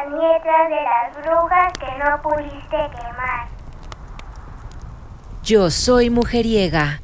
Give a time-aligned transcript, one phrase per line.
[0.00, 3.48] las nietas de las brujas que no pudiste quemar.
[5.42, 7.00] Yo soy mujeriega.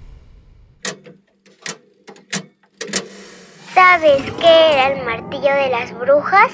[3.74, 6.52] ¿Sabes qué era el martillo de las brujas?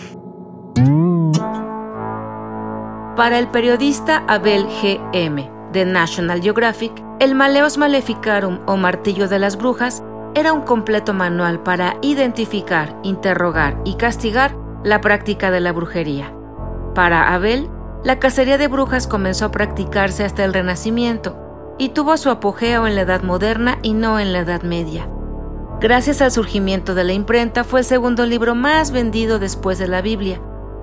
[3.17, 5.51] Para el periodista Abel G.M.
[5.73, 10.03] de National Geographic, el Maleos Maleficarum o martillo de las brujas
[10.35, 16.33] era un completo manual para identificar, interrogar y castigar la práctica de la brujería.
[16.95, 17.69] Para Abel,
[18.05, 21.37] la cacería de brujas comenzó a practicarse hasta el Renacimiento
[21.79, 25.09] y tuvo su apogeo en la Edad Moderna y no en la Edad Media.
[25.81, 30.03] Gracias al surgimiento de la imprenta fue el segundo libro más vendido después de la
[30.03, 30.41] Biblia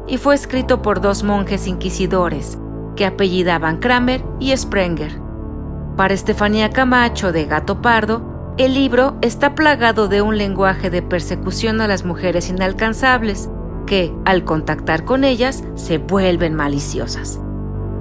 [0.08, 2.58] y fue escrito por dos monjes inquisidores
[2.96, 5.22] que apellidaban Kramer y Sprenger.
[5.96, 11.80] Para Estefanía Camacho de Gato Pardo, el libro está plagado de un lenguaje de persecución
[11.80, 13.50] a las mujeres inalcanzables,
[13.90, 17.40] que, al contactar con ellas, se vuelven maliciosas.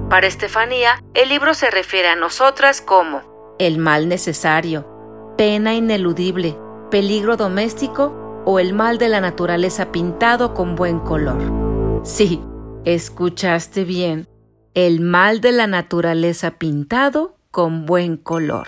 [0.07, 3.21] Para Estefanía, el libro se refiere a nosotras como
[3.57, 4.87] el mal necesario,
[5.35, 6.55] pena ineludible,
[6.91, 11.41] peligro doméstico o el mal de la naturaleza pintado con buen color.
[12.03, 12.39] Sí,
[12.85, 14.29] escuchaste bien,
[14.75, 18.67] el mal de la naturaleza pintado con buen color.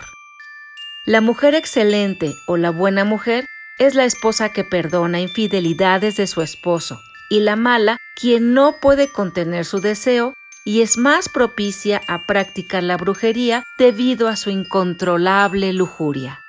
[1.06, 3.46] La mujer excelente o la buena mujer
[3.78, 7.00] es la esposa que perdona infidelidades de su esposo
[7.32, 10.34] y la mala quien no puede contener su deseo
[10.66, 16.42] y es más propicia a practicar la brujería debido a su incontrolable lujuria.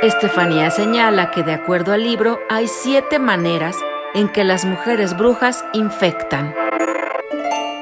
[0.00, 3.76] Estefanía señala que de acuerdo al libro hay siete maneras
[4.14, 6.54] en que las mujeres brujas infectan.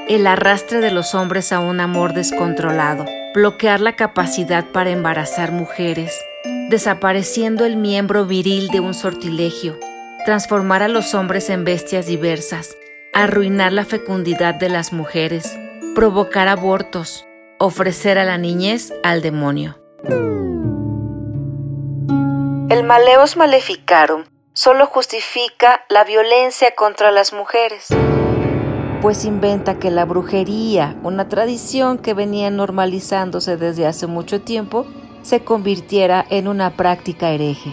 [0.09, 6.19] El arrastre de los hombres a un amor descontrolado, bloquear la capacidad para embarazar mujeres,
[6.71, 9.79] desapareciendo el miembro viril de un sortilegio,
[10.25, 12.77] transformar a los hombres en bestias diversas,
[13.13, 15.59] arruinar la fecundidad de las mujeres,
[15.95, 17.27] provocar abortos,
[17.59, 19.79] ofrecer a la niñez al demonio.
[22.71, 24.25] El maleos maleficarum
[24.55, 27.89] solo justifica la violencia contra las mujeres
[29.03, 34.87] pues inventa que la brujería, una tradición que venía normalizándose desde hace mucho tiempo,
[35.23, 37.73] se convirtiera en una práctica hereje.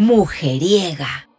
[0.00, 1.29] Mujeriega.